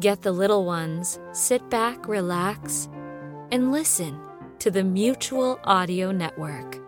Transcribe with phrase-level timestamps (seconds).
[0.00, 2.88] Get the little ones, sit back, relax,
[3.50, 4.18] and listen
[4.58, 6.78] to the Mutual Audio Network.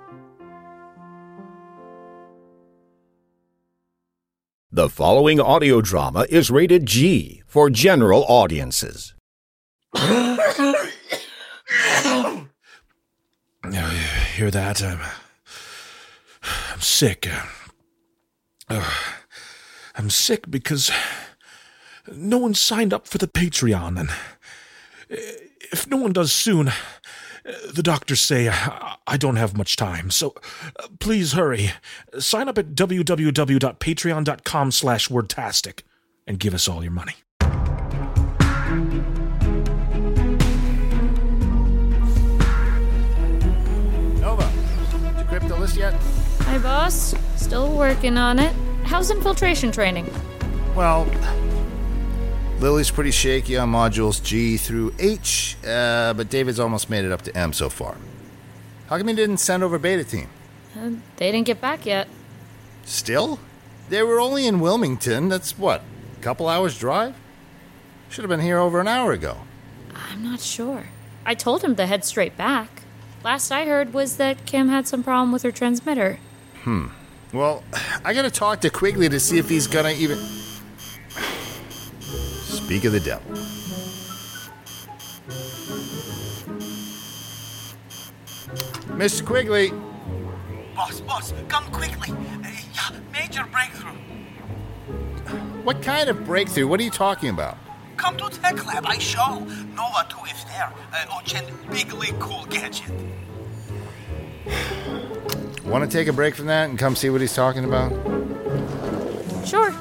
[4.73, 9.15] The following audio drama is rated G for general audiences.
[9.95, 10.39] Hear
[14.51, 14.83] that?
[14.83, 15.01] I'm,
[16.73, 17.29] I'm sick.
[18.69, 18.91] Uh,
[19.95, 20.91] I'm sick because
[22.13, 24.15] no one signed up for the Patreon, and uh,
[25.73, 26.73] if no one does soon, uh,
[27.73, 30.11] the doctors say uh, I don't have much time.
[30.11, 30.35] So
[30.83, 31.73] uh, please hurry.
[32.19, 35.83] Sign up at www.patreon.com slash wordtastic
[36.27, 37.15] and give us all your money.
[44.21, 44.51] Nova,
[45.07, 45.95] did you crypto list yet?
[46.41, 47.15] Hi, boss.
[47.37, 48.55] Still working on it.
[48.85, 50.09] How's infiltration training?
[50.75, 51.07] Well,
[52.61, 57.23] Lily's pretty shaky on modules G through H, uh, but David's almost made it up
[57.23, 57.97] to M so far.
[58.89, 60.29] How come he didn't send over beta team?
[60.79, 62.09] Uh, they didn't get back yet.
[62.85, 63.39] Still?
[63.89, 65.29] They were only in Wilmington.
[65.29, 65.83] That's what,
[66.19, 67.15] a couple hours drive?
[68.09, 69.39] Should have been here over an hour ago.
[69.95, 70.85] I'm not sure.
[71.27, 72.83] I told him to head straight back.
[73.25, 76.19] Last I heard was that Kim had some problem with her transmitter.
[76.63, 76.87] Hmm.
[77.33, 77.65] Well,
[78.05, 80.19] I gotta talk to Quigley to see if he's gonna even.
[82.65, 83.31] Speak of the devil.
[88.97, 89.25] Mr.
[89.25, 89.71] Quigley,
[90.75, 92.11] Boss, boss, come quickly.
[92.11, 93.93] Uh, yeah, major breakthrough.
[95.63, 96.67] what kind of breakthrough?
[96.67, 97.57] What are you talking about?
[97.97, 99.39] Come to Tech Lab, I show.
[99.39, 100.73] Nova 2 is there.
[100.93, 102.91] Uh, Ochen, bigly cool gadget.
[105.65, 107.93] Want to take a break from that and come see what he's talking about?
[109.47, 109.73] Sure.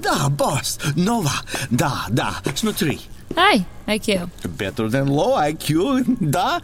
[0.00, 0.78] Da, boss.
[0.96, 1.42] Nova.
[1.74, 2.40] Da, da.
[2.54, 3.00] Snutri.
[3.36, 4.28] Hi, IQ.
[4.56, 6.04] Better than low IQ.
[6.30, 6.60] Da.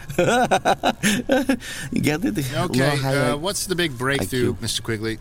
[1.93, 2.39] you get it?
[2.55, 4.59] Okay, Low, uh, what's the big breakthrough, IQ.
[4.59, 4.83] Mr.
[4.83, 5.19] Quigley?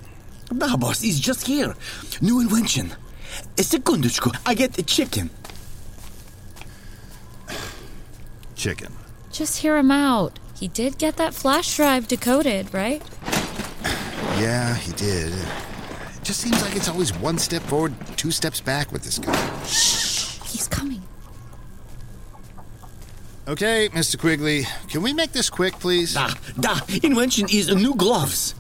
[0.56, 1.04] Da, boss.
[1.04, 1.76] It's just here.
[2.22, 2.94] New invention.
[3.58, 4.36] A secundičku.
[4.46, 5.30] I get a chicken.
[8.56, 8.94] Chicken.
[9.32, 10.40] Just hear him out.
[10.59, 13.03] He did get that flash drive decoded, right?
[14.39, 15.33] Yeah, he did.
[15.33, 19.35] It just seems like it's always one step forward, two steps back with this guy.
[19.65, 21.03] He's coming.
[23.49, 24.19] Okay, Mr.
[24.19, 26.15] Quigley, can we make this quick, please?
[26.15, 26.29] Da,
[26.59, 26.79] da.
[27.03, 28.55] Invention is new gloves.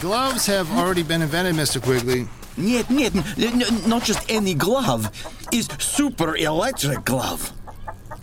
[0.00, 1.82] Gloves have already been invented, Mr.
[1.82, 2.28] Quigley.
[2.56, 5.10] Нет, нет, n- n- not just any glove.
[5.52, 7.52] Is super electric glove.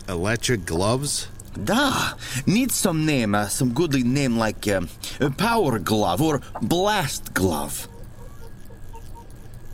[0.10, 1.28] Electric gloves?
[1.65, 2.15] Da,
[2.47, 4.83] need some name, uh, some goodly name like uh,
[5.21, 7.89] a power glove or blast glove.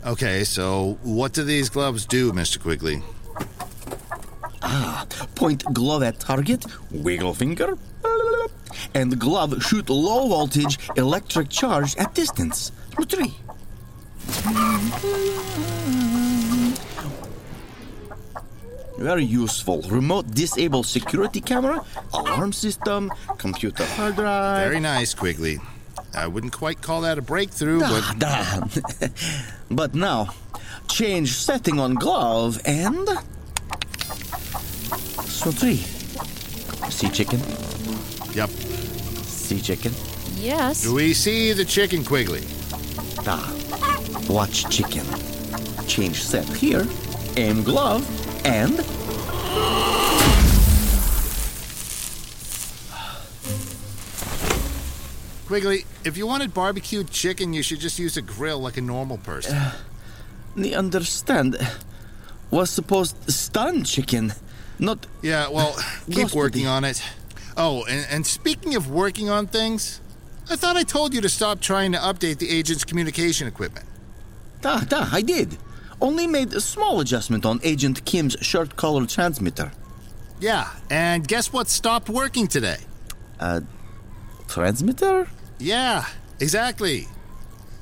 [0.05, 2.59] Okay, so what do these gloves do, Mr.
[2.59, 3.01] Quigley?
[4.61, 7.77] Ah, point glove at target, wiggle finger,
[8.93, 12.71] and glove shoot low voltage electric charge at distance.
[13.07, 13.35] Three.
[18.97, 19.81] Very useful.
[19.83, 21.83] Remote disable security camera,
[22.13, 24.67] alarm system, computer hard drive.
[24.67, 25.59] Very nice, Quigley.
[26.13, 28.67] I wouldn't quite call that a breakthrough, Da, but ah,
[28.99, 29.07] da.
[29.69, 30.29] but now,
[30.87, 33.07] change setting on glove and.
[35.25, 35.77] So three.
[36.89, 37.39] Sea chicken.
[38.33, 38.49] yep.
[38.49, 39.91] Sea chicken.
[40.35, 40.83] Yes.
[40.83, 42.43] Do we see the chicken, Quigley?
[43.23, 43.39] Da.
[44.29, 45.05] Watch chicken.
[45.85, 46.87] Change set here.
[47.35, 48.77] Aim glove and.
[55.47, 59.17] Quigley, if you wanted barbecued chicken, you should just use a grill like a normal
[59.17, 59.55] person.
[59.55, 59.73] Uh,
[60.55, 61.57] the understand.
[62.51, 64.33] Was supposed stun chicken,
[64.79, 65.07] not.
[65.21, 65.75] Yeah, well,
[66.11, 67.01] keep working on it.
[67.57, 69.99] Oh, and, and speaking of working on things,
[70.49, 73.85] I thought I told you to stop trying to update the agent's communication equipment.
[74.61, 75.57] Da, da, I did.
[76.01, 79.71] Only made a small adjustment on Agent Kim's short color transmitter.
[80.39, 82.77] Yeah, and guess what stopped working today?
[83.39, 83.61] Uh,
[84.47, 85.27] transmitter?
[85.57, 86.05] Yeah,
[86.39, 87.07] exactly.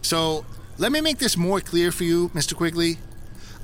[0.01, 0.45] So,
[0.77, 2.55] let me make this more clear for you, Mr.
[2.55, 2.97] Quigley.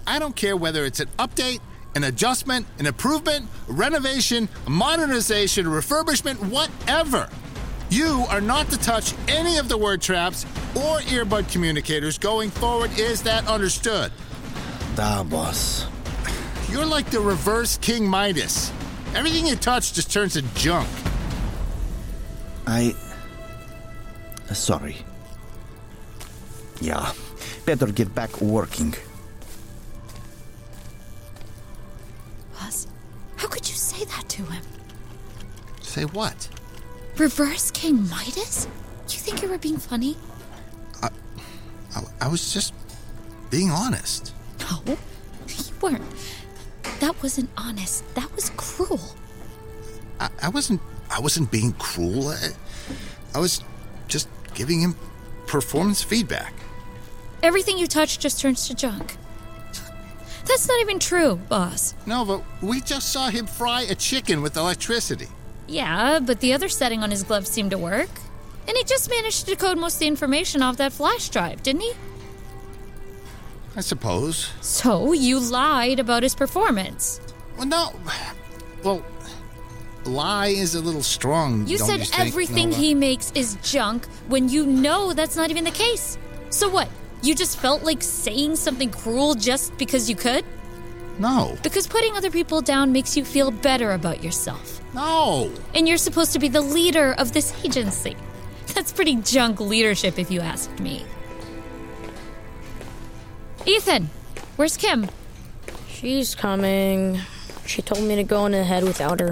[0.07, 1.59] I don't care whether it's an update,
[1.95, 7.29] an adjustment, an improvement, a renovation, a modernization, a refurbishment, whatever.
[7.89, 10.45] You are not to touch any of the word traps
[10.75, 12.91] or earbud communicators going forward.
[12.99, 14.11] Is that understood?
[14.99, 15.85] Da, boss.
[16.69, 18.69] You're like the reverse King Midas.
[19.15, 20.89] Everything you touch just turns to junk.
[22.67, 22.93] I.
[24.49, 24.97] uh, Sorry.
[26.81, 27.13] Yeah,
[27.65, 28.93] better get back working.
[32.59, 32.85] Boss,
[33.37, 34.63] how could you say that to him?
[35.81, 36.49] Say what?
[37.15, 38.67] Reverse King Midas?
[39.07, 40.17] You think you were being funny?
[41.01, 41.09] I,
[42.19, 42.73] I was just
[43.49, 44.33] being honest.
[44.69, 44.97] No,
[45.47, 46.03] you weren't.
[46.99, 48.03] That wasn't honest.
[48.15, 49.15] That was cruel.
[50.19, 50.81] I, I wasn't.
[51.09, 52.29] I wasn't being cruel.
[52.29, 52.49] I,
[53.33, 53.63] I was
[54.07, 54.95] just giving him
[55.47, 56.53] performance feedback.
[57.41, 59.15] Everything you touch just turns to junk.
[60.45, 61.93] That's not even true, boss.
[62.05, 65.27] No, but we just saw him fry a chicken with electricity.
[65.67, 68.09] Yeah, but the other setting on his glove seemed to work.
[68.67, 71.81] And he just managed to decode most of the information off that flash drive, didn't
[71.81, 71.93] he?
[73.75, 74.51] I suppose.
[74.61, 77.21] So you lied about his performance.
[77.57, 77.93] Well, no.
[78.83, 79.03] Well,
[80.05, 81.67] lie is a little strong.
[81.67, 85.71] You said think, everything he makes is junk when you know that's not even the
[85.71, 86.17] case.
[86.49, 86.89] So what?
[87.21, 90.45] You just felt like saying something cruel just because you could?
[91.19, 91.57] No.
[91.63, 94.81] Because putting other people down makes you feel better about yourself.
[94.93, 95.51] No.
[95.75, 98.15] And you're supposed to be the leader of this agency.
[98.73, 101.05] That's pretty junk leadership, if you asked me.
[103.69, 104.09] Ethan,
[104.55, 105.07] where's Kim?
[105.87, 107.19] She's coming.
[107.67, 109.29] She told me to go in ahead without her.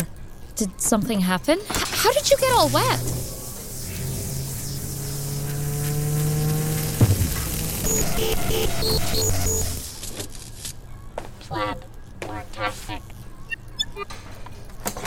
[0.56, 1.58] Did something happen?
[1.58, 3.00] H- how did you get all wet?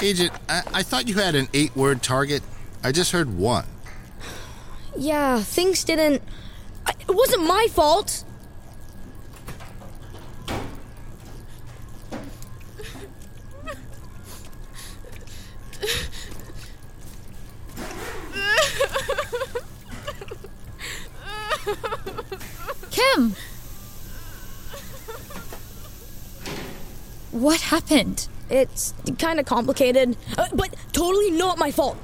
[0.03, 2.43] Agent, I, I thought you had an eight word target.
[2.82, 3.67] I just heard one.
[4.97, 6.21] Yeah, things didn't.
[6.85, 8.25] I, it wasn't my fault.
[23.00, 23.35] Kim!
[27.31, 28.29] What happened?
[28.50, 31.97] It's kind of complicated, uh, but totally not my fault.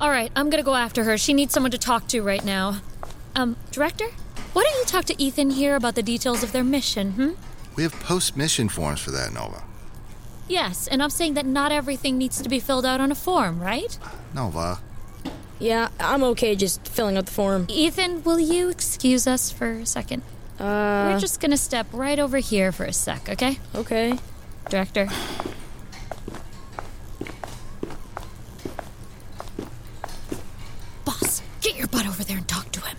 [0.00, 1.16] All right, I'm gonna go after her.
[1.16, 2.82] She needs someone to talk to right now.
[3.34, 4.06] Um, Director?
[4.52, 7.30] Why don't you talk to Ethan here about the details of their mission, hmm?
[7.74, 9.64] We have post mission forms for that, Nova.
[10.48, 13.60] Yes, and I'm saying that not everything needs to be filled out on a form,
[13.60, 13.98] right?
[14.34, 14.80] Nova.
[15.60, 17.66] Yeah, I'm okay just filling out the form.
[17.68, 20.22] Ethan, will you excuse us for a second?
[20.58, 23.58] Uh, We're just gonna step right over here for a sec, okay?
[23.74, 24.18] okay.
[24.68, 25.08] Director.
[31.04, 32.96] Boss, get your butt over there and talk to him.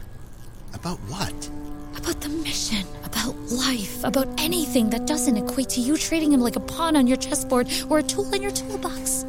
[0.73, 1.49] About what?
[1.97, 6.55] About the mission, about life, about anything that doesn't equate to you treating him like
[6.55, 9.25] a pawn on your chessboard or a tool in your toolbox.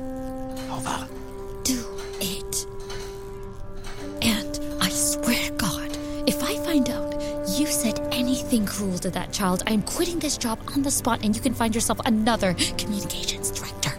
[8.50, 11.54] Anything cruel to that child, I'm quitting this job on the spot and you can
[11.54, 13.96] find yourself another communications director.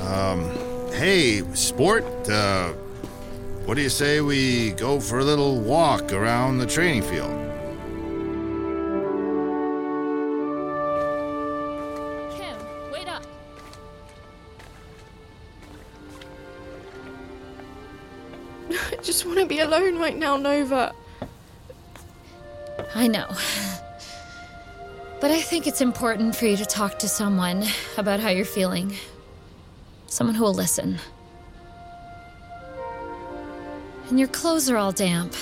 [0.00, 0.50] Um,
[0.92, 2.72] Hey, sport, uh,
[3.64, 7.51] what do you say we go for a little walk around the training field?
[19.22, 20.92] Just want to be alone right now, Nova.
[22.92, 23.28] I know.
[25.20, 27.62] But I think it's important for you to talk to someone
[27.96, 28.96] about how you're feeling.
[30.08, 30.98] Someone who will listen.
[34.08, 35.32] And your clothes are all damp.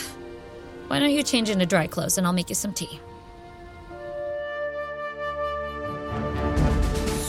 [0.89, 3.01] Why don't you change into dry clothes and I'll make you some tea?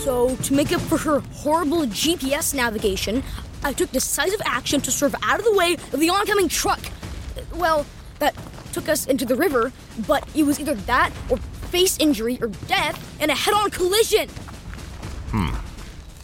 [0.03, 3.23] So, to make up for her horrible GPS navigation,
[3.63, 6.79] I took decisive action to swerve out of the way of the oncoming truck.
[7.53, 7.85] Well,
[8.19, 8.35] that
[8.73, 9.71] took us into the river,
[10.07, 14.29] but it was either that or face injury or death in a head on collision.
[15.29, 15.55] Hmm.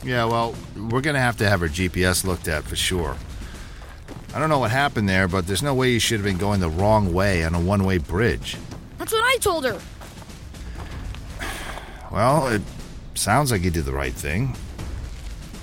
[0.03, 3.15] Yeah, well, we're gonna have to have her GPS looked at for sure.
[4.33, 6.59] I don't know what happened there, but there's no way you should have been going
[6.59, 8.57] the wrong way on a one way bridge.
[8.97, 9.79] That's what I told her.
[12.11, 12.61] Well, it
[13.15, 14.55] sounds like you did the right thing.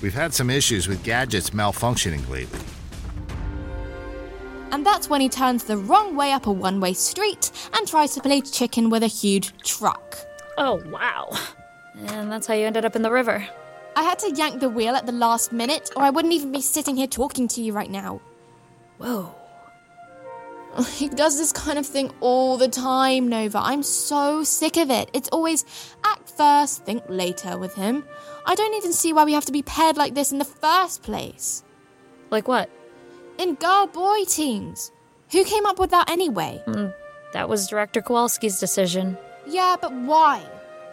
[0.05, 2.59] We've had some issues with gadgets malfunctioning lately.
[4.69, 8.13] And that's when he turns the wrong way up a one way street and tries
[8.13, 10.15] to play chicken with a huge truck.
[10.59, 11.31] Oh, wow.
[11.97, 13.47] And that's how you ended up in the river.
[13.95, 16.61] I had to yank the wheel at the last minute, or I wouldn't even be
[16.61, 18.21] sitting here talking to you right now.
[18.99, 19.33] Whoa.
[20.97, 23.57] He does this kind of thing all the time, Nova.
[23.57, 25.09] I'm so sick of it.
[25.13, 25.65] It's always
[26.03, 28.03] act first, think later with him.
[28.45, 31.01] I don't even see why we have to be paired like this in the first
[31.03, 31.63] place.
[32.29, 32.69] Like what?
[33.37, 34.91] In girl boy teams.
[35.31, 36.63] Who came up with that anyway?
[36.67, 36.93] Mm,
[37.33, 39.17] that was Director Kowalski's decision.
[39.47, 40.43] Yeah, but why?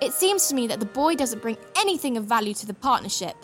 [0.01, 3.37] It seems to me that the boy doesn't bring anything of value to the partnership.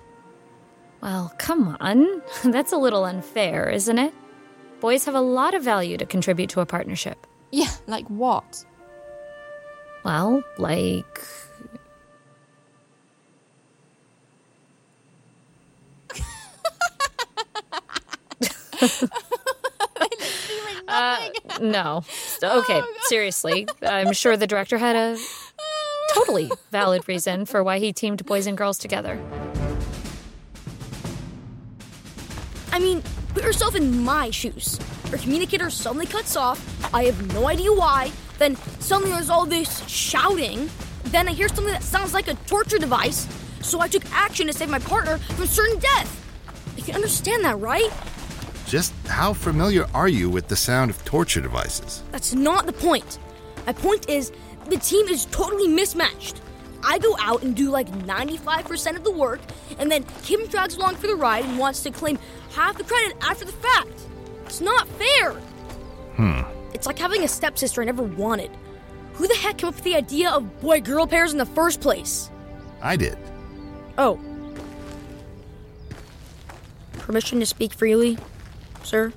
[1.00, 2.22] Well, come on.
[2.44, 4.12] That's a little unfair, isn't it?
[4.80, 7.26] Boys have a lot of value to contribute to a partnership.
[7.52, 8.64] Yeah, like what?
[10.04, 11.20] Well, like.
[20.88, 21.28] Uh,
[21.60, 22.02] no.
[22.42, 23.66] Okay, seriously.
[23.82, 25.18] I'm sure the director had a
[26.14, 29.20] totally valid reason for why he teamed boys and girls together.
[32.72, 33.02] I mean,
[33.34, 34.78] put yourself in my shoes.
[35.10, 36.94] Our communicator suddenly cuts off.
[36.94, 38.12] I have no idea why.
[38.38, 40.70] Then suddenly there's all this shouting.
[41.06, 43.26] Then I hear something that sounds like a torture device.
[43.62, 46.74] So I took action to save my partner from certain death.
[46.76, 47.90] You can understand that, right?
[48.68, 52.02] Just how familiar are you with the sound of torture devices?
[52.12, 53.18] That's not the point.
[53.66, 54.30] My point is,
[54.68, 56.42] the team is totally mismatched.
[56.84, 59.40] I go out and do like 95% of the work,
[59.78, 62.18] and then Kim drags along for the ride and wants to claim
[62.52, 64.02] half the credit after the fact.
[64.44, 65.32] It's not fair.
[66.16, 66.42] Hmm.
[66.74, 68.50] It's like having a stepsister I never wanted.
[69.14, 71.80] Who the heck came up with the idea of boy girl pairs in the first
[71.80, 72.30] place?
[72.82, 73.16] I did.
[73.96, 74.20] Oh.
[76.98, 78.18] Permission to speak freely,
[78.88, 79.12] sir?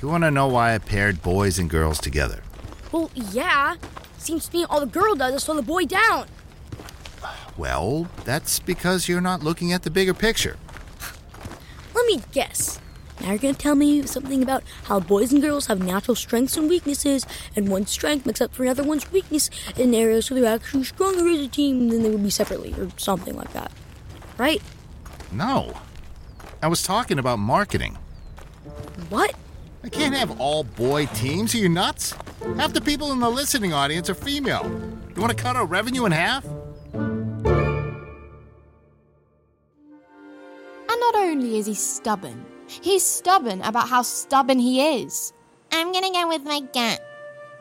[0.00, 2.42] You want to know why I paired boys and girls together?
[2.90, 3.76] Well, yeah.
[4.18, 6.26] Seems to me all the girl does is slow the boy down.
[7.56, 10.56] Well, that's because you're not looking at the bigger picture.
[11.94, 12.80] Let me guess.
[13.20, 16.68] Now you're gonna tell me something about how boys and girls have natural strengths and
[16.68, 20.82] weaknesses, and one strength makes up for another one's weakness in areas so they're actually
[20.82, 23.70] stronger as a team than they would be separately, or something like that.
[24.38, 24.62] Right?
[25.30, 25.74] No.
[26.62, 27.98] I was talking about marketing.
[29.08, 29.34] What?
[29.82, 31.56] I can't have all boy teams.
[31.56, 32.14] Are you nuts?
[32.56, 34.70] Half the people in the listening audience are female.
[35.16, 36.44] You want to cut our revenue in half?
[36.44, 37.50] And
[40.88, 45.32] not only is he stubborn, he's stubborn about how stubborn he is.
[45.72, 47.04] I'm gonna go with my gut.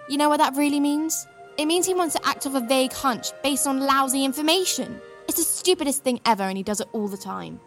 [0.09, 1.25] You know what that really means?
[1.57, 5.01] It means he wants to act off a vague hunch based on lousy information.
[5.27, 7.59] It's the stupidest thing ever, and he does it all the time.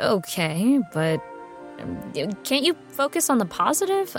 [0.00, 1.22] Okay, but
[1.80, 2.12] um,
[2.44, 4.16] can't you focus on the positive?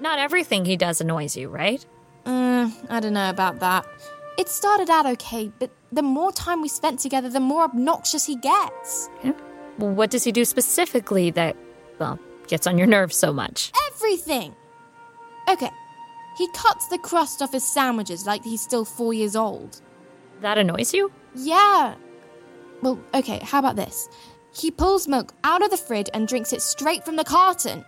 [0.00, 1.84] Not everything he does annoys you, right?
[2.24, 3.86] Mm, I don't know about that.
[4.38, 8.36] It started out okay, but the more time we spent together, the more obnoxious he
[8.36, 9.08] gets.
[9.78, 11.56] Well, What does he do specifically that,
[11.98, 12.18] well,
[12.48, 13.70] gets on your nerves so much?
[13.92, 14.54] Everything!
[15.48, 15.70] Okay,
[16.38, 19.80] he cuts the crust off his sandwiches like he's still four years old.
[20.40, 21.12] That annoys you?
[21.36, 21.94] Yeah.
[22.82, 24.08] Well, okay, how about this?
[24.56, 27.84] He pulls milk out of the fridge and drinks it straight from the carton.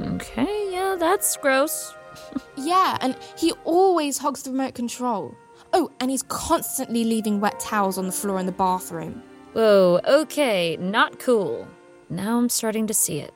[0.00, 1.94] Okay, yeah, that's gross.
[2.56, 5.34] Yeah, and he always hogs the remote control.
[5.72, 9.22] Oh, and he's constantly leaving wet towels on the floor in the bathroom.
[9.54, 11.66] Whoa, okay, not cool.
[12.10, 13.32] Now I'm starting to see it.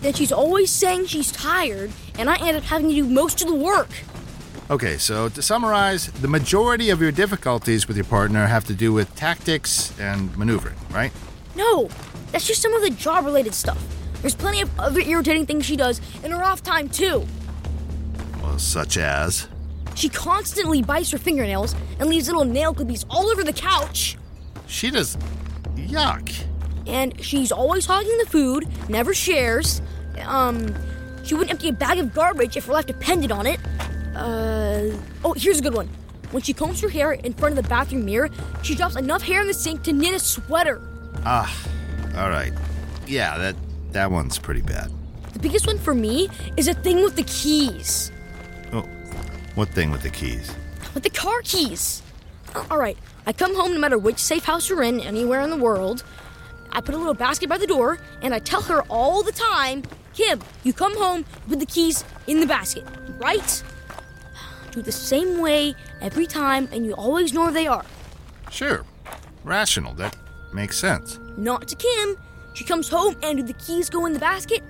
[0.00, 3.48] Then she's always saying she's tired, and I end up having to do most of
[3.48, 3.90] the work.
[4.70, 8.92] Okay, so to summarize, the majority of your difficulties with your partner have to do
[8.92, 11.10] with tactics and maneuvering, right?
[11.56, 11.88] No,
[12.32, 13.82] that's just some of the job related stuff.
[14.20, 17.26] There's plenty of other irritating things she does in her off time, too.
[18.42, 19.48] Well, such as.
[19.94, 24.18] She constantly bites her fingernails and leaves little nail clippies all over the couch.
[24.66, 25.16] She does.
[25.76, 26.44] Yuck.
[26.86, 29.80] And she's always hogging the food, never shares.
[30.26, 30.74] Um,
[31.24, 33.58] she wouldn't empty a bag of garbage if her life depended on it.
[34.18, 34.90] Uh,
[35.24, 35.88] oh, here's a good one.
[36.32, 38.28] When she combs her hair in front of the bathroom mirror,
[38.62, 40.82] she drops enough hair in the sink to knit a sweater.
[41.24, 41.50] Ah,
[42.16, 42.52] all right.
[43.06, 43.56] Yeah, that
[43.92, 44.90] that one's pretty bad.
[45.32, 48.12] The biggest one for me is a thing with the keys.
[48.72, 48.82] Oh,
[49.54, 50.52] what thing with the keys?
[50.94, 52.02] With the car keys.
[52.70, 55.56] All right, I come home no matter which safe house you're in, anywhere in the
[55.56, 56.02] world.
[56.72, 59.82] I put a little basket by the door, and I tell her all the time,
[60.12, 62.84] Kim, you come home with the keys in the basket,
[63.18, 63.62] right?
[64.78, 67.84] Do the same way every time, and you always know where they are.
[68.48, 68.84] Sure.
[69.42, 69.92] Rational.
[69.92, 70.14] That
[70.52, 71.18] makes sense.
[71.36, 72.16] Not to Kim.
[72.54, 74.62] She comes home, and do the keys go in the basket?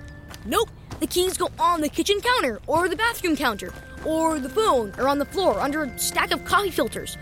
[0.47, 0.71] Nope.
[0.99, 3.71] The keys go on the kitchen counter, or the bathroom counter,
[4.03, 7.15] or the phone, or on the floor under a stack of coffee filters,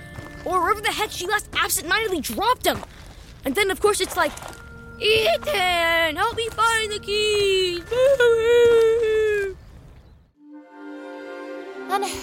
[0.45, 2.81] or wherever the heck she last absentmindedly dropped them.
[3.43, 4.31] And then, of course, it's like,
[5.01, 7.83] Ethan, help me find the keys.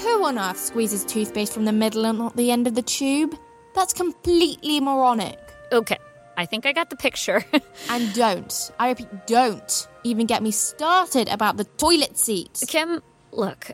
[0.04, 3.38] Who on earth squeezes toothpaste from the middle and not the end of the tube?
[3.74, 5.40] That's completely moronic.
[5.72, 5.96] Okay,
[6.36, 7.42] I think I got the picture.
[7.88, 12.62] And don't, I repeat, don't even get me started about the toilet seat.
[12.68, 13.70] Kim, look,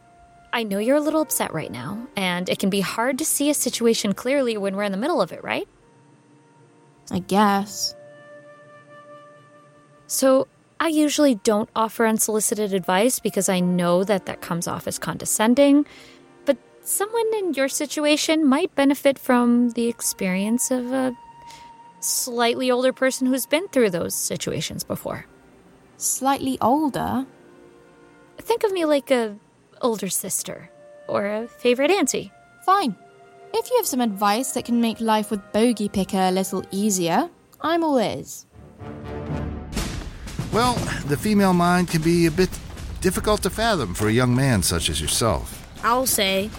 [0.52, 3.50] I know you're a little upset right now, and it can be hard to see
[3.50, 5.66] a situation clearly when we're in the middle of it, right?
[7.10, 7.96] I guess.
[10.06, 10.46] So,
[10.78, 15.87] I usually don't offer unsolicited advice because I know that that comes off as condescending,
[16.90, 21.14] someone in your situation might benefit from the experience of a
[22.00, 25.25] slightly older person who's been through those situations before.
[25.97, 27.26] Slightly older?
[28.38, 29.37] Think of me like a
[29.80, 30.70] older sister
[31.06, 32.32] or a favorite auntie.
[32.66, 32.97] Fine.
[33.54, 37.30] If you have some advice that can make life with Bogey Picker a little easier,
[37.61, 38.47] I'm all ears.
[40.52, 40.75] Well,
[41.06, 42.50] the female mind can be a bit
[43.00, 45.56] difficult to fathom for a young man such as yourself.
[45.85, 46.50] I'll say.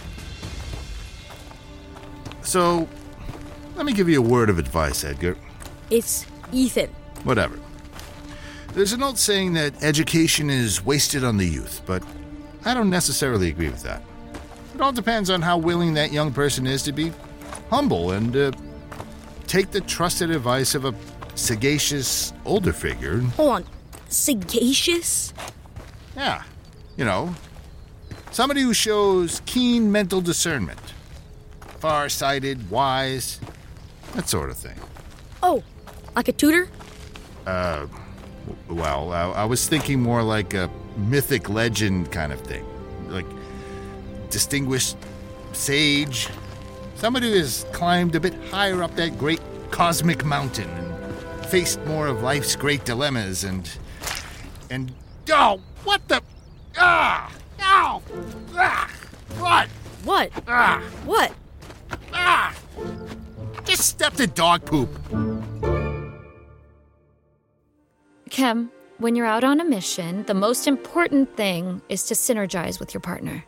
[2.52, 2.86] So,
[3.78, 5.38] let me give you a word of advice, Edgar.
[5.90, 6.90] It's Ethan.
[7.24, 7.58] Whatever.
[8.74, 12.04] There's an old saying that education is wasted on the youth, but
[12.66, 14.04] I don't necessarily agree with that.
[14.76, 17.14] It all depends on how willing that young person is to be
[17.70, 18.52] humble and uh,
[19.48, 20.94] take the trusted advice of a
[21.36, 23.22] sagacious older figure.
[23.38, 23.66] Hold on.
[24.10, 25.34] Sagacious?
[26.18, 26.44] Yeah,
[26.98, 27.34] you know,
[28.32, 30.82] somebody who shows keen mental discernment,
[31.82, 33.40] far sighted, wise,
[34.14, 34.78] that sort of thing.
[35.42, 35.64] Oh,
[36.16, 36.70] like a tutor?
[37.48, 37.88] Uh,
[38.70, 42.64] well, I, I was thinking more like a mythic legend kind of thing.
[43.10, 43.26] Like
[44.30, 44.96] distinguished
[45.54, 46.30] sage,
[46.96, 49.42] somebody who has climbed a bit higher up that great
[49.72, 53.68] cosmic mountain and faced more of life's great dilemmas and.
[54.70, 54.94] and.
[55.32, 56.22] Oh, what the.
[56.78, 57.32] Ah!
[57.60, 58.02] Ow!
[58.56, 58.92] Ah!
[59.40, 59.68] What?
[60.04, 60.32] What?
[60.48, 60.82] Ah!
[61.06, 61.34] What?
[63.82, 64.90] Just stepped in dog poop.
[68.30, 72.94] Kim, when you're out on a mission, the most important thing is to synergize with
[72.94, 73.44] your partner.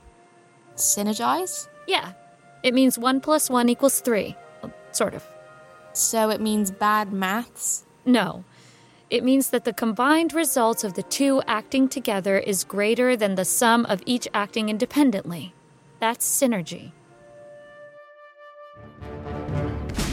[0.76, 1.68] Synergize?
[1.86, 2.14] Yeah,
[2.64, 4.36] it means one plus one equals three.
[4.64, 5.24] Well, Sort of.
[5.94, 7.86] So it means bad maths?
[8.04, 8.44] No.
[9.12, 13.46] It means that the combined result of the two acting together is greater than the
[13.46, 15.54] sum of each acting independently.
[16.00, 16.92] That's synergy.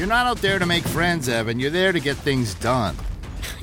[0.00, 1.60] You're not out there to make friends, Evan.
[1.60, 2.96] You're there to get things done.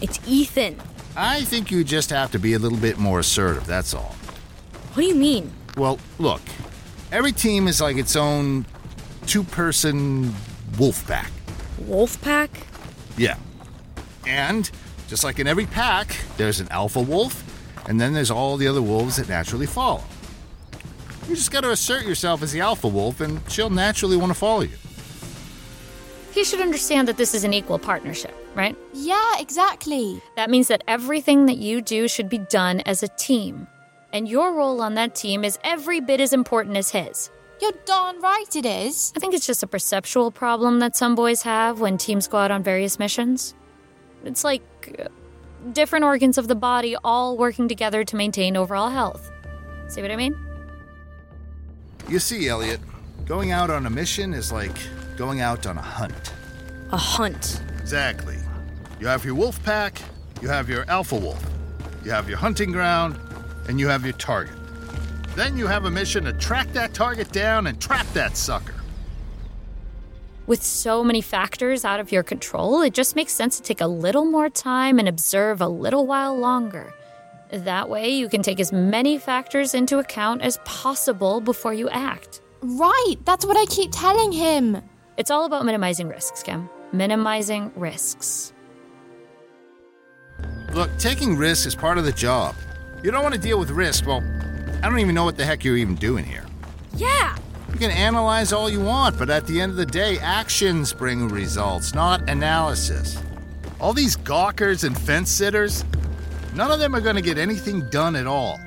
[0.03, 0.79] It's Ethan.
[1.15, 4.15] I think you just have to be a little bit more assertive, that's all.
[4.93, 5.51] What do you mean?
[5.77, 6.41] Well, look,
[7.11, 8.67] every team is like its own
[9.25, 10.31] two person
[10.77, 11.31] wolf pack.
[11.87, 12.51] Wolf pack?
[13.17, 13.39] Yeah.
[14.27, 14.69] And
[15.07, 17.43] just like in every pack, there's an alpha wolf,
[17.89, 20.03] and then there's all the other wolves that naturally follow.
[21.27, 24.61] You just gotta assert yourself as the alpha wolf, and she'll naturally want to follow
[24.61, 24.77] you.
[26.37, 28.77] He should understand that this is an equal partnership, right?
[28.93, 30.21] Yeah, exactly.
[30.35, 33.65] That means that everything that you do should be done as a team.
[34.13, 37.31] And your role on that team is every bit as important as his.
[37.59, 39.11] You're darn right it is.
[39.15, 42.51] I think it's just a perceptual problem that some boys have when teams go out
[42.51, 43.55] on various missions.
[44.23, 44.61] It's like
[44.99, 45.07] uh,
[45.73, 49.31] different organs of the body all working together to maintain overall health.
[49.87, 50.37] See what I mean?
[52.07, 52.79] You see, Elliot,
[53.25, 54.77] going out on a mission is like
[55.17, 56.33] going out on a hunt.
[56.91, 57.61] A hunt.
[57.79, 58.37] Exactly.
[58.99, 59.99] You have your wolf pack,
[60.41, 61.43] you have your alpha wolf,
[62.05, 63.19] you have your hunting ground,
[63.67, 64.55] and you have your target.
[65.35, 68.73] Then you have a mission to track that target down and trap that sucker.
[70.45, 73.87] With so many factors out of your control, it just makes sense to take a
[73.87, 76.93] little more time and observe a little while longer.
[77.51, 82.41] That way, you can take as many factors into account as possible before you act.
[82.61, 84.81] Right, that's what I keep telling him.
[85.17, 86.69] It's all about minimizing risks, Kim.
[86.93, 88.53] Minimizing risks.
[90.73, 92.55] Look, taking risks is part of the job.
[93.03, 94.23] You don't want to deal with risk, well,
[94.83, 96.45] I don't even know what the heck you're even doing here.
[96.95, 97.35] Yeah,
[97.71, 101.27] You can analyze all you want, but at the end of the day, actions bring
[101.27, 103.21] results, not analysis.
[103.79, 105.83] All these gawkers and fence sitters,
[106.55, 108.59] none of them are going to get anything done at all.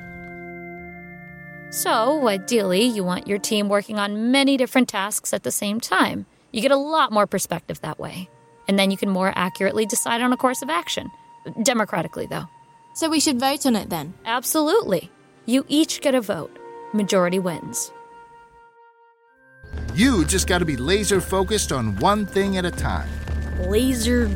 [1.71, 6.25] So, ideally, you want your team working on many different tasks at the same time.
[6.51, 8.29] You get a lot more perspective that way.
[8.67, 11.09] And then you can more accurately decide on a course of action.
[11.63, 12.47] Democratically, though.
[12.93, 14.13] So we should vote on it then?
[14.25, 15.09] Absolutely.
[15.45, 16.57] You each get a vote.
[16.93, 17.91] Majority wins.
[19.95, 23.09] You just got to be laser focused on one thing at a time.
[23.69, 24.29] Laser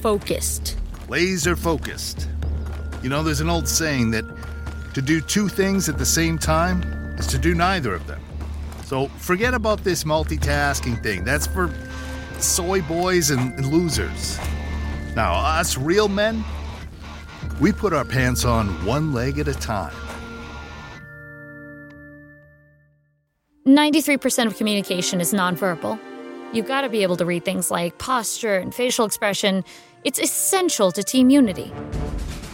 [0.00, 0.76] focused.
[1.08, 2.28] Laser focused.
[3.02, 4.24] You know, there's an old saying that
[4.94, 6.82] to do two things at the same time
[7.18, 8.20] is to do neither of them.
[8.86, 11.24] So forget about this multitasking thing.
[11.24, 11.72] That's for
[12.38, 14.38] soy boys and, and losers.
[15.16, 16.44] Now, us real men,
[17.60, 19.92] we put our pants on one leg at a time.
[23.66, 25.98] 93% of communication is nonverbal.
[26.52, 29.64] You've got to be able to read things like posture and facial expression.
[30.04, 31.72] It's essential to team unity.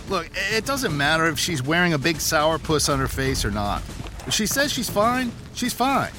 [0.09, 3.83] Look, it doesn't matter if she's wearing a big sourpuss on her face or not.
[4.27, 6.12] If she says she's fine, she's fine.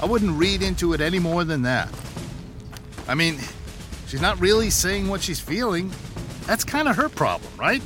[0.00, 1.88] I wouldn't read into it any more than that.
[3.06, 3.38] I mean,
[4.06, 5.92] she's not really saying what she's feeling.
[6.46, 7.82] That's kind of her problem, right?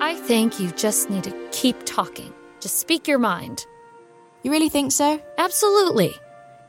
[0.00, 2.32] I think you just need to keep talking.
[2.60, 3.66] Just speak your mind.
[4.42, 5.20] You really think so?
[5.36, 6.14] Absolutely.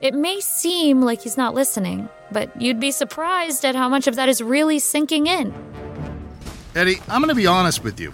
[0.01, 4.15] It may seem like he's not listening, but you'd be surprised at how much of
[4.15, 5.53] that is really sinking in.
[6.75, 8.13] Eddie, I'm going to be honest with you.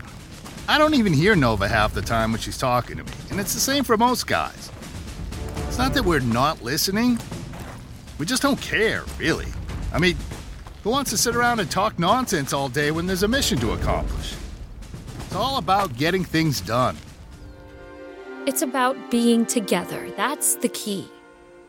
[0.68, 3.54] I don't even hear Nova half the time when she's talking to me, and it's
[3.54, 4.72] the same for most guys.
[5.76, 7.20] It's not that we're not listening,
[8.18, 9.48] we just don't care, really.
[9.92, 10.16] I mean,
[10.86, 13.74] who wants to sit around and talk nonsense all day when there's a mission to
[13.74, 14.36] accomplish?
[15.26, 16.96] It's all about getting things done.
[18.46, 20.10] It's about being together.
[20.16, 21.10] That's the key.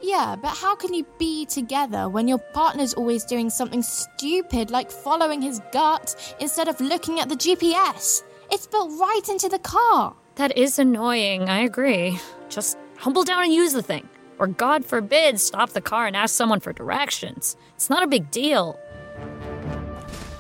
[0.01, 4.93] Yeah, but how can you be together when your partner's always doing something stupid like
[4.93, 8.23] following his gut instead of looking at the GPS?
[8.53, 10.15] It's built right into the car.
[10.37, 12.21] That is annoying, I agree.
[12.49, 14.09] Just humble down and use the thing.
[14.39, 17.57] Or, God forbid, stop the car and ask someone for directions.
[17.75, 18.79] It's not a big deal.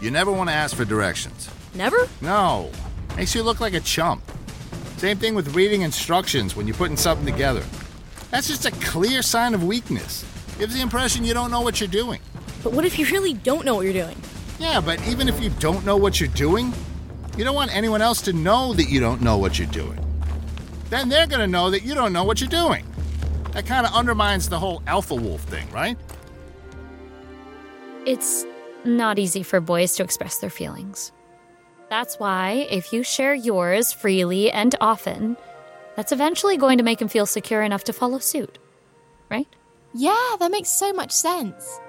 [0.00, 1.48] You never want to ask for directions.
[1.74, 2.08] Never?
[2.20, 2.70] No.
[3.16, 4.22] Makes you look like a chump.
[4.98, 7.62] Same thing with reading instructions when you're putting something together.
[8.30, 10.24] That's just a clear sign of weakness.
[10.58, 12.20] Gives the impression you don't know what you're doing.
[12.62, 14.16] But what if you really don't know what you're doing?
[14.58, 16.72] Yeah, but even if you don't know what you're doing,
[17.36, 19.98] you don't want anyone else to know that you don't know what you're doing.
[20.90, 22.86] Then they're going to know that you don't know what you're doing.
[23.52, 25.96] That kind of undermines the whole alpha wolf thing, right?
[28.04, 28.44] It's
[28.84, 31.12] not easy for boys to express their feelings.
[31.88, 35.36] That's why, if you share yours freely and often,
[35.96, 38.58] that's eventually going to make him feel secure enough to follow suit.
[39.30, 39.48] Right?
[39.94, 41.80] Yeah, that makes so much sense.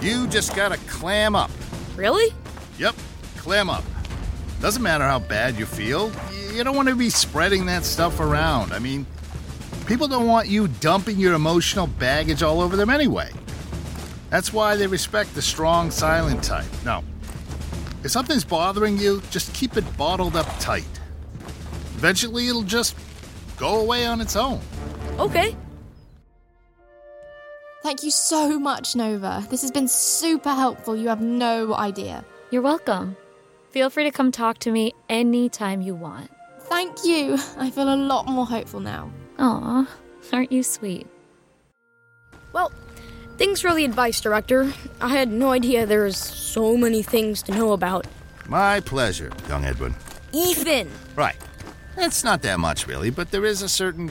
[0.00, 1.50] You just gotta clam up.
[1.96, 2.32] Really?
[2.78, 2.94] Yep,
[3.36, 3.84] clam up.
[4.60, 6.10] Doesn't matter how bad you feel,
[6.52, 8.72] you don't want to be spreading that stuff around.
[8.72, 9.06] I mean,
[9.86, 13.30] people don't want you dumping your emotional baggage all over them anyway.
[14.30, 16.66] That's why they respect the strong, silent type.
[16.84, 17.04] Now,
[18.04, 20.84] If something's bothering you, just keep it bottled up tight.
[21.96, 22.94] Eventually, it'll just
[23.56, 24.60] go away on its own.
[25.18, 25.56] Okay.
[27.82, 29.44] Thank you so much, Nova.
[29.50, 30.96] This has been super helpful.
[30.96, 32.24] You have no idea.
[32.52, 33.16] You're welcome.
[33.76, 36.30] Feel free to come talk to me anytime you want.
[36.60, 37.34] Thank you.
[37.58, 39.12] I feel a lot more hopeful now.
[39.38, 39.86] Aw,
[40.32, 41.06] aren't you sweet?
[42.54, 42.72] Well,
[43.36, 44.72] thanks for the advice, Director.
[45.02, 48.06] I had no idea there was so many things to know about.
[48.48, 49.94] My pleasure, young Edwin.
[50.32, 50.90] Ethan!
[51.14, 51.36] Right.
[51.98, 54.10] It's not that much, really, but there is a certain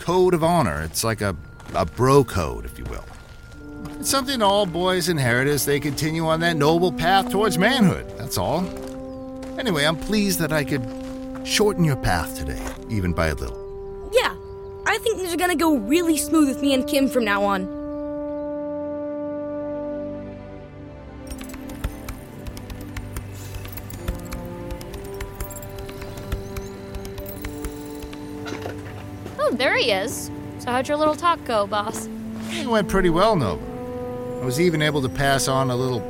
[0.00, 0.82] code of honor.
[0.82, 1.36] It's like a,
[1.76, 3.04] a bro code, if you will.
[4.02, 8.36] It's something all boys inherit as they continue on that noble path towards manhood, that's
[8.36, 8.66] all.
[9.60, 10.84] Anyway, I'm pleased that I could
[11.44, 12.60] shorten your path today,
[12.90, 14.10] even by a little.
[14.12, 14.34] Yeah,
[14.86, 17.68] I think things are gonna go really smooth with me and Kim from now on.
[29.38, 30.28] Oh, there he is.
[30.58, 32.08] So, how'd your little talk go, boss?
[32.50, 33.71] It went pretty well, Nova.
[34.42, 36.02] I was even able to pass on a little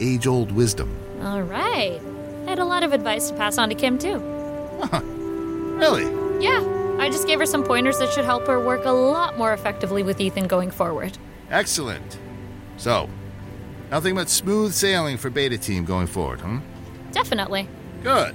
[0.00, 0.94] age old wisdom.
[1.22, 2.00] All right.
[2.44, 4.18] I had a lot of advice to pass on to Kim, too.
[5.78, 6.04] Really?
[6.42, 9.52] Yeah, I just gave her some pointers that should help her work a lot more
[9.52, 11.16] effectively with Ethan going forward.
[11.48, 12.18] Excellent.
[12.76, 13.08] So,
[13.88, 16.58] nothing but smooth sailing for Beta Team going forward, huh?
[17.12, 17.68] Definitely.
[18.02, 18.34] Good.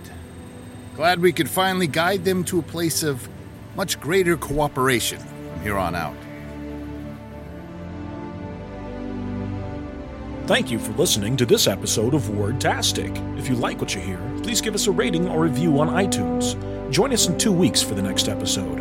[0.96, 3.28] Glad we could finally guide them to a place of
[3.76, 6.16] much greater cooperation from here on out.
[10.52, 13.40] Thank you for listening to this episode of Wordtastic.
[13.40, 16.60] If you like what you hear, please give us a rating or review on iTunes.
[16.92, 18.80] Join us in two weeks for the next episode.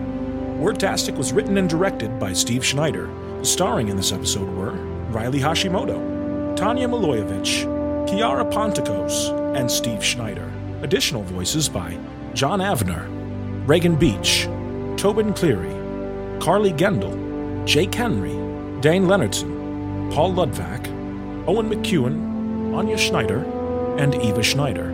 [0.59, 3.09] Wordtastic was written and directed by Steve Schneider.
[3.44, 4.72] Starring in this episode were
[5.12, 7.64] Riley Hashimoto, Tanya Milojevic,
[8.09, 10.52] Kiara Ponticos, and Steve Schneider.
[10.83, 11.96] Additional voices by
[12.35, 13.06] John Avner,
[13.68, 14.46] Reagan Beach,
[15.00, 15.70] Tobin Cleary,
[16.40, 18.33] Carly Gendel, Jake Henry,
[18.80, 20.99] Dane Leonardson, Paul Ludvack,
[21.46, 23.44] Owen McEwen, Anya Schneider,
[23.98, 24.90] and Eva Schneider.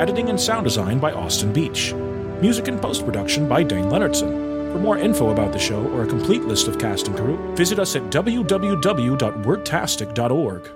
[0.00, 1.92] Editing and sound design by Austin Beach.
[2.40, 4.72] Music and post production by Dane Leonardson.
[4.72, 7.80] For more info about the show or a complete list of cast and crew, visit
[7.80, 10.70] us at www.wordtastic.org.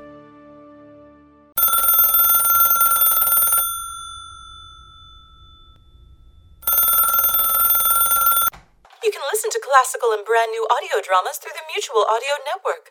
[9.05, 12.91] You can listen to classical and brand new audio dramas through the Mutual Audio Network.